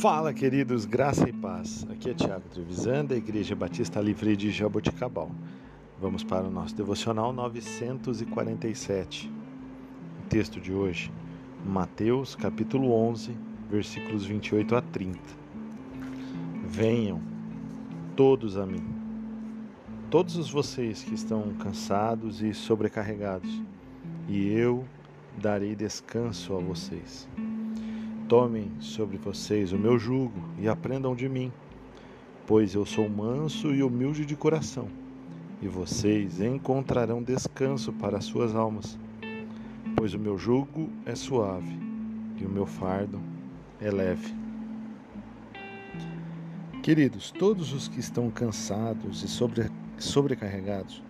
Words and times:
Fala, 0.00 0.32
queridos, 0.32 0.86
graça 0.86 1.28
e 1.28 1.32
paz. 1.32 1.86
Aqui 1.90 2.08
é 2.08 2.14
Tiago 2.14 2.48
Trevisan, 2.48 3.04
da 3.04 3.14
Igreja 3.14 3.54
Batista 3.54 4.00
Livre 4.00 4.34
de 4.34 4.50
Jaboticabal. 4.50 5.30
Vamos 6.00 6.24
para 6.24 6.46
o 6.46 6.50
nosso 6.50 6.74
devocional 6.74 7.34
947. 7.34 9.30
O 10.24 10.28
texto 10.30 10.58
de 10.58 10.72
hoje, 10.72 11.12
Mateus, 11.66 12.34
capítulo 12.34 12.94
11, 12.94 13.36
versículos 13.70 14.24
28 14.24 14.74
a 14.74 14.80
30. 14.80 15.18
Venham 16.64 17.20
todos 18.16 18.56
a 18.56 18.64
mim, 18.64 18.88
todos 20.08 20.48
vocês 20.48 21.04
que 21.04 21.12
estão 21.12 21.52
cansados 21.58 22.40
e 22.40 22.54
sobrecarregados, 22.54 23.62
e 24.26 24.48
eu 24.48 24.82
darei 25.36 25.76
descanso 25.76 26.56
a 26.56 26.58
vocês. 26.58 27.28
Tomem 28.30 28.70
sobre 28.78 29.16
vocês 29.16 29.72
o 29.72 29.76
meu 29.76 29.98
jugo 29.98 30.40
e 30.56 30.68
aprendam 30.68 31.16
de 31.16 31.28
mim, 31.28 31.50
pois 32.46 32.76
eu 32.76 32.86
sou 32.86 33.08
manso 33.08 33.74
e 33.74 33.82
humilde 33.82 34.24
de 34.24 34.36
coração, 34.36 34.86
e 35.60 35.66
vocês 35.66 36.40
encontrarão 36.40 37.24
descanso 37.24 37.92
para 37.92 38.18
as 38.18 38.24
suas 38.24 38.54
almas, 38.54 38.96
pois 39.96 40.14
o 40.14 40.18
meu 40.20 40.38
jugo 40.38 40.88
é 41.04 41.16
suave 41.16 41.76
e 42.40 42.46
o 42.46 42.48
meu 42.48 42.66
fardo 42.66 43.20
é 43.80 43.90
leve. 43.90 44.32
Queridos, 46.84 47.32
todos 47.32 47.72
os 47.72 47.88
que 47.88 47.98
estão 47.98 48.30
cansados 48.30 49.24
e 49.24 49.28
sobre, 49.28 49.68
sobrecarregados 49.98 51.02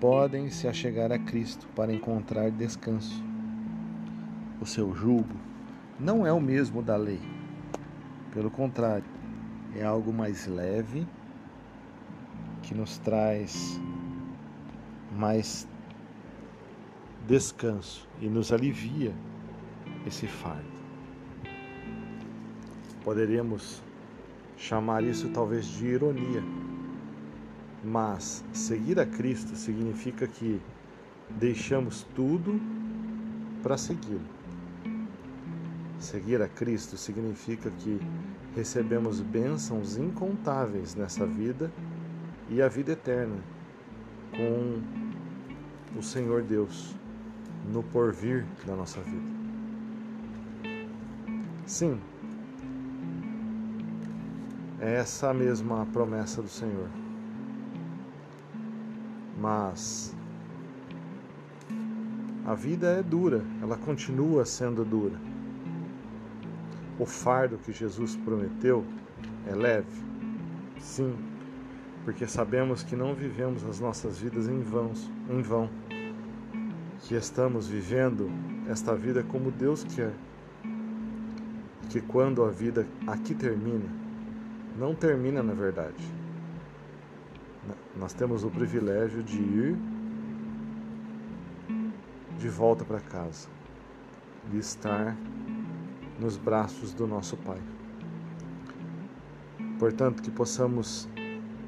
podem 0.00 0.48
se 0.48 0.66
achegar 0.66 1.12
a 1.12 1.18
Cristo 1.18 1.68
para 1.76 1.92
encontrar 1.92 2.50
descanso. 2.50 3.22
O 4.58 4.64
seu 4.64 4.94
jugo 4.94 5.36
não 5.98 6.26
é 6.26 6.32
o 6.32 6.40
mesmo 6.40 6.82
da 6.82 6.96
lei. 6.96 7.20
Pelo 8.32 8.50
contrário, 8.50 9.04
é 9.74 9.84
algo 9.84 10.12
mais 10.12 10.46
leve 10.46 11.06
que 12.62 12.74
nos 12.74 12.98
traz 12.98 13.80
mais 15.12 15.66
descanso 17.26 18.06
e 18.20 18.28
nos 18.28 18.52
alivia 18.52 19.14
esse 20.06 20.26
fardo. 20.26 20.76
Poderíamos 23.02 23.82
chamar 24.56 25.02
isso 25.04 25.28
talvez 25.30 25.66
de 25.66 25.86
ironia, 25.86 26.42
mas 27.84 28.44
seguir 28.52 28.98
a 28.98 29.06
Cristo 29.06 29.54
significa 29.56 30.26
que 30.26 30.60
deixamos 31.30 32.06
tudo 32.14 32.60
para 33.62 33.76
segui-lo. 33.76 34.35
Seguir 35.98 36.42
a 36.42 36.48
Cristo 36.48 36.96
significa 36.96 37.70
que 37.70 38.00
recebemos 38.54 39.20
bênçãos 39.20 39.96
incontáveis 39.96 40.94
nessa 40.94 41.26
vida 41.26 41.70
e 42.48 42.60
a 42.62 42.68
vida 42.68 42.92
eterna 42.92 43.38
com 44.30 45.98
o 45.98 46.02
Senhor 46.02 46.42
Deus 46.42 46.94
no 47.72 47.82
porvir 47.82 48.44
da 48.66 48.76
nossa 48.76 49.00
vida. 49.00 49.36
Sim, 51.66 52.00
é 54.80 54.94
essa 54.94 55.30
a 55.30 55.34
mesma 55.34 55.86
promessa 55.86 56.42
do 56.42 56.48
Senhor. 56.48 56.88
Mas 59.38 60.14
a 62.44 62.54
vida 62.54 62.86
é 62.86 63.02
dura, 63.02 63.44
ela 63.60 63.76
continua 63.76 64.44
sendo 64.44 64.84
dura. 64.84 65.18
O 66.98 67.04
fardo 67.04 67.58
que 67.58 67.72
Jesus 67.72 68.16
prometeu 68.16 68.84
é 69.46 69.54
leve? 69.54 70.02
Sim, 70.80 71.14
porque 72.04 72.26
sabemos 72.26 72.82
que 72.82 72.96
não 72.96 73.14
vivemos 73.14 73.64
as 73.64 73.80
nossas 73.80 74.18
vidas 74.18 74.48
em 74.48 74.60
vão, 74.60 74.92
em 75.28 75.42
vão. 75.42 75.68
Que 77.00 77.14
estamos 77.14 77.68
vivendo 77.68 78.30
esta 78.68 78.94
vida 78.94 79.22
como 79.22 79.50
Deus 79.50 79.84
quer. 79.84 80.12
Que 81.90 82.00
quando 82.00 82.44
a 82.44 82.50
vida 82.50 82.86
aqui 83.06 83.34
termina, 83.34 83.90
não 84.78 84.94
termina 84.94 85.42
na 85.42 85.52
verdade. 85.52 86.02
Nós 87.94 88.12
temos 88.12 88.44
o 88.44 88.50
privilégio 88.50 89.22
de 89.22 89.36
ir 89.36 89.76
de 92.38 92.48
volta 92.48 92.84
para 92.84 93.00
casa, 93.00 93.48
de 94.50 94.58
estar 94.58 95.16
nos 96.18 96.36
braços 96.36 96.92
do 96.92 97.06
nosso 97.06 97.36
Pai. 97.36 97.60
Portanto, 99.78 100.22
que 100.22 100.30
possamos 100.30 101.08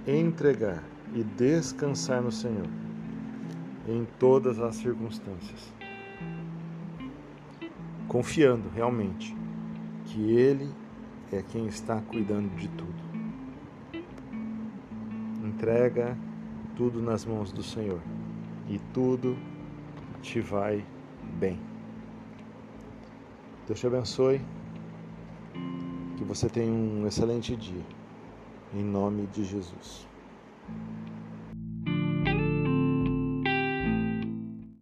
entregar 0.07 0.83
e 1.15 1.23
descansar 1.23 2.23
no 2.23 2.33
Senhor 2.33 2.67
em 3.87 4.07
todas 4.19 4.61
as 4.61 4.77
circunstâncias, 4.77 5.73
confiando 8.07 8.69
realmente 8.71 9.37
que 10.07 10.33
Ele 10.33 10.71
é 11.33 11.43
quem 11.43 11.67
está 11.67 12.01
cuidando 12.01 12.55
de 12.57 12.69
tudo. 12.69 13.09
Entrega 15.45 16.17
tudo 16.77 17.03
nas 17.03 17.25
mãos 17.25 17.53
do 17.53 17.63
Senhor 17.63 18.01
e 18.69 18.79
tudo 18.93 19.37
te 20.23 20.41
vai 20.41 20.85
bem. 21.39 21.68
Deus 23.69 23.81
te 23.81 23.87
abençoe. 23.87 24.41
Que 26.17 26.25
você 26.25 26.49
tenha 26.49 26.73
um 26.73 27.06
excelente 27.06 27.55
dia. 27.55 27.83
Em 28.73 28.83
nome 28.83 29.27
de 29.27 29.45
Jesus. 29.45 30.09